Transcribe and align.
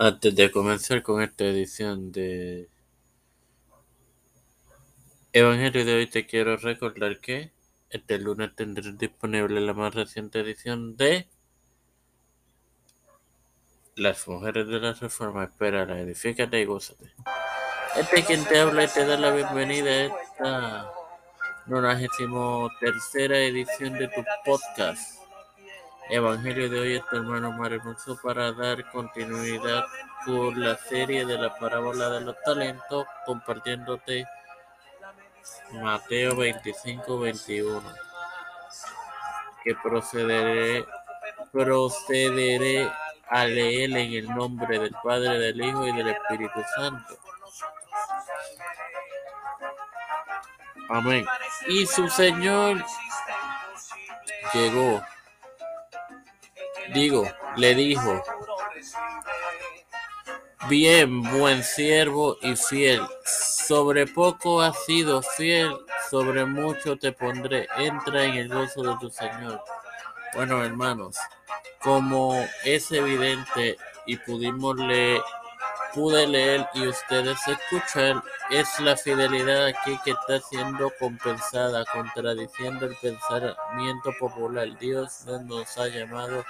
Antes 0.00 0.32
de 0.36 0.52
comenzar 0.52 1.02
con 1.02 1.20
esta 1.22 1.42
edición 1.42 2.12
de 2.12 2.68
Evangelio 5.32 5.84
de 5.84 5.96
hoy, 5.96 6.06
te 6.06 6.24
quiero 6.24 6.56
recordar 6.56 7.18
que 7.18 7.50
este 7.90 8.20
lunes 8.20 8.54
tendré 8.54 8.92
disponible 8.92 9.60
la 9.60 9.74
más 9.74 9.92
reciente 9.96 10.38
edición 10.38 10.96
de 10.96 11.26
Las 13.96 14.28
Mujeres 14.28 14.68
de 14.68 14.78
la 14.78 14.92
Reforma. 14.92 15.42
Espera, 15.42 15.82
edifícate 16.00 16.60
y 16.60 16.64
gózate. 16.64 17.12
Este 17.96 18.20
es 18.20 18.24
quien 18.24 18.44
te 18.44 18.60
habla 18.60 18.84
y 18.84 18.88
te 18.88 19.04
da 19.04 19.18
la 19.18 19.32
bienvenida 19.32 19.90
a 19.90 20.04
esta 20.04 20.92
93 21.66 23.30
edición 23.32 23.94
de 23.94 24.06
tu 24.06 24.24
podcast. 24.44 25.27
Evangelio 26.10 26.70
de 26.70 26.80
hoy, 26.80 26.94
este 26.96 27.16
hermano 27.16 27.52
Mar 27.52 27.70
Hermoso, 27.70 28.18
para 28.22 28.50
dar 28.52 28.90
continuidad 28.90 29.84
con 30.24 30.58
la 30.58 30.74
serie 30.76 31.26
de 31.26 31.36
la 31.36 31.54
parábola 31.54 32.08
de 32.08 32.22
los 32.22 32.34
talentos, 32.42 33.06
compartiéndote 33.26 34.26
Mateo 35.72 36.36
25, 36.36 37.20
21. 37.20 37.82
Que 39.62 39.74
procederé, 39.74 40.86
procederé 41.52 42.90
a 43.28 43.44
leer 43.44 43.90
en 43.90 44.12
el 44.14 44.34
nombre 44.34 44.78
del 44.78 44.94
Padre, 45.04 45.38
del 45.38 45.60
Hijo 45.62 45.86
y 45.86 45.92
del 45.92 46.08
Espíritu 46.08 46.60
Santo. 46.74 47.18
Amén. 50.88 51.26
Y 51.68 51.84
su 51.84 52.08
Señor 52.08 52.82
llegó 54.54 55.02
Digo, 56.94 57.30
le 57.56 57.74
dijo, 57.74 58.22
bien, 60.68 61.22
buen 61.22 61.62
siervo 61.62 62.36
y 62.40 62.56
fiel, 62.56 63.02
sobre 63.24 64.06
poco 64.06 64.62
has 64.62 64.84
sido 64.84 65.22
fiel, 65.22 65.74
sobre 66.10 66.44
mucho 66.44 66.96
te 66.96 67.12
pondré, 67.12 67.68
entra 67.76 68.24
en 68.24 68.34
el 68.34 68.48
gozo 68.48 68.82
de 68.82 68.96
tu 69.00 69.10
Señor. 69.10 69.62
Bueno, 70.34 70.64
hermanos, 70.64 71.16
como 71.82 72.34
es 72.64 72.90
evidente 72.90 73.76
y 74.06 74.16
pudimos 74.16 74.76
leer, 74.76 75.20
pude 75.94 76.26
leer 76.26 76.66
y 76.74 76.86
ustedes 76.86 77.38
escuchar, 77.46 78.22
es 78.50 78.78
la 78.80 78.96
fidelidad 78.96 79.66
aquí 79.66 79.98
que 80.04 80.12
está 80.12 80.40
siendo 80.40 80.90
compensada, 80.98 81.84
contradiciendo 81.92 82.86
el 82.86 82.96
pensamiento 82.96 84.12
popular. 84.18 84.68
Dios 84.78 85.24
no 85.26 85.40
nos 85.42 85.76
ha 85.76 85.88
llamado 85.88 86.44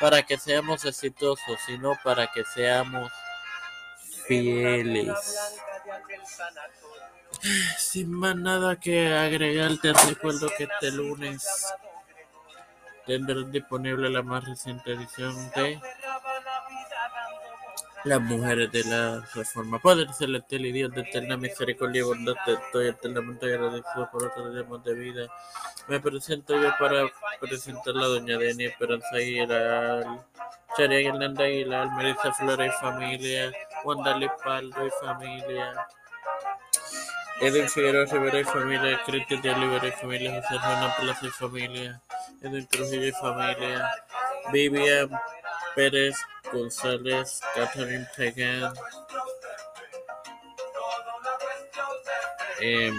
para 0.00 0.22
que 0.22 0.38
seamos 0.38 0.84
exitosos, 0.84 1.58
sino 1.66 1.92
para 2.02 2.26
que 2.28 2.44
seamos 2.44 3.10
fieles. 4.26 5.08
Sin 7.78 8.12
más 8.12 8.36
nada 8.36 8.76
que 8.76 9.14
agregar, 9.14 9.72
te 9.80 9.92
recuerdo 9.92 10.48
que 10.56 10.64
este 10.64 10.90
lunes 10.90 11.46
tendrás 13.06 13.50
disponible 13.52 14.10
la 14.10 14.22
más 14.22 14.44
reciente 14.44 14.92
edición 14.92 15.34
de 15.54 15.80
las 18.04 18.20
mujeres 18.20 18.70
de 18.70 18.84
la 18.84 19.20
Reforma. 19.34 19.80
Padre 19.80 20.12
celestial 20.12 20.66
y 20.66 20.72
Dios 20.72 20.92
de 20.92 21.02
eterna 21.02 21.36
misericordia 21.36 22.00
y 22.00 22.04
bondad, 22.04 22.34
te 22.44 22.52
estoy 22.52 22.88
eternamente 22.88 23.46
agradecido 23.46 24.08
por 24.10 24.26
otros 24.26 24.54
días 24.54 24.84
de 24.84 24.94
vida. 24.94 25.28
Me 25.88 26.00
presento 26.00 26.60
yo 26.60 26.70
para 26.78 27.08
presentar 27.40 27.94
la 27.94 28.06
doña 28.06 28.36
Deni 28.38 28.64
Esperanza 28.64 29.06
Aguilar, 29.14 30.24
Charia 30.76 31.08
Hernández 31.08 31.46
Aguilar, 31.46 31.90
Melissa 31.96 32.32
Flores 32.32 32.72
y 32.74 32.80
familia, 32.80 33.52
Wanda 33.84 34.36
Paldo 34.42 34.86
y 34.86 34.90
familia. 35.00 35.86
Edwin 37.40 37.68
Figueroa 37.68 38.06
Rivera 38.06 38.40
y 38.40 38.44
familia, 38.44 39.00
Cristian 39.04 39.42
de 39.42 39.50
Olivera 39.52 39.86
y 39.86 39.92
familia, 39.92 40.42
José 40.42 40.54
Hernán 40.54 40.92
Plaza 40.98 41.26
y 41.26 41.30
familia, 41.30 42.00
Edwin 42.42 42.66
Trujillo 42.66 43.06
y 43.06 43.12
familia, 43.12 43.90
Vivian 44.52 45.10
Pérez 45.74 46.16
González, 46.52 47.40
Catherine 47.54 48.06
Pagan, 48.16 48.74
eh, 52.60 52.92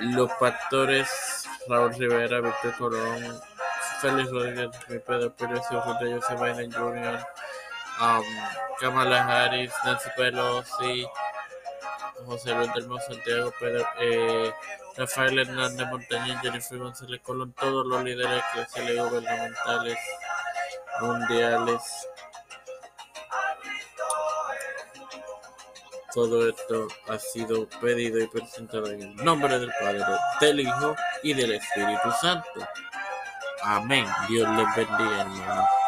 los 0.00 0.30
pastores 0.32 1.08
Raúl 1.68 1.94
Rivera, 1.94 2.40
Víctor 2.40 2.74
Colón, 2.78 3.40
Félix 4.00 4.30
Rodríguez, 4.30 4.70
Pedro 4.88 5.34
Pérez, 5.34 5.60
José 5.68 6.14
Joseph 6.14 6.40
Biden 6.40 6.72
Jr., 6.72 7.26
um, 8.00 8.24
Kamala 8.80 9.24
Harris, 9.24 9.72
Nancy 9.84 10.08
Pelosi, 10.16 11.06
José 12.26 12.54
Luis 12.54 12.72
del 12.74 13.00
Santiago, 13.00 13.52
Pedro, 13.60 13.86
eh, 14.00 14.52
Rafael 14.96 15.38
Hernández 15.38 15.86
Montañez, 15.88 16.40
Jennifer 16.42 16.78
González 16.78 17.20
Colón, 17.22 17.52
todos 17.52 17.86
los 17.86 18.02
líderes 18.02 18.42
eclesiales 18.52 19.10
gubernamentales 19.10 19.98
mundiales. 21.00 22.08
Todo 26.12 26.48
esto 26.48 26.88
ha 27.08 27.18
sido 27.18 27.68
pedido 27.80 28.18
y 28.18 28.26
presentado 28.26 28.90
en 28.90 29.02
el 29.02 29.16
nombre 29.16 29.58
del 29.58 29.70
Padre, 29.80 30.04
del 30.40 30.60
Hijo 30.60 30.96
y 31.22 31.34
del 31.34 31.52
Espíritu 31.52 32.10
Santo. 32.20 32.48
Amén. 33.62 34.06
Dios 34.28 34.48
les 34.56 34.76
bendiga, 34.76 35.20
hermanos. 35.20 35.79